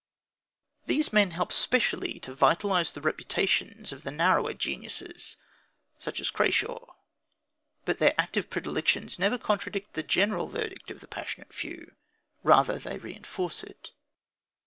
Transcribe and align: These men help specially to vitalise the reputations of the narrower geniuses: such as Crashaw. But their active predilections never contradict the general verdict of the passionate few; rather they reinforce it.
These 0.87 1.13
men 1.13 1.29
help 1.29 1.51
specially 1.51 2.19
to 2.21 2.33
vitalise 2.33 2.91
the 2.91 3.01
reputations 3.01 3.91
of 3.93 4.01
the 4.01 4.09
narrower 4.09 4.55
geniuses: 4.55 5.35
such 5.99 6.19
as 6.19 6.31
Crashaw. 6.31 6.87
But 7.85 7.99
their 7.99 8.15
active 8.17 8.49
predilections 8.49 9.19
never 9.19 9.37
contradict 9.37 9.93
the 9.93 10.01
general 10.01 10.47
verdict 10.47 10.89
of 10.89 11.01
the 11.01 11.07
passionate 11.07 11.53
few; 11.53 11.93
rather 12.41 12.79
they 12.79 12.97
reinforce 12.97 13.61
it. 13.63 13.91